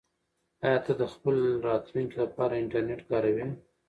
[0.65, 1.35] آیا ته د خپل
[1.67, 3.45] راتلونکي لپاره انټرنیټ کاروې؟